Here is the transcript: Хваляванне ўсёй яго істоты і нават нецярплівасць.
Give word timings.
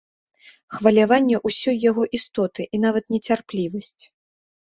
Хваляванне 0.75 1.37
ўсёй 1.49 1.77
яго 1.89 2.03
істоты 2.19 2.61
і 2.77 2.81
нават 2.87 3.03
нецярплівасць. 3.17 4.03